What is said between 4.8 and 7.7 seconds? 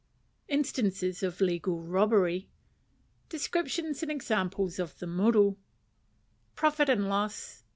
the Muru. Profit and Loss.